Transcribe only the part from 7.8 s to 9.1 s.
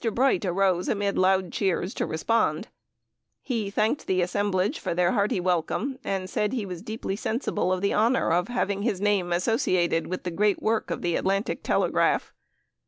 the honor of having his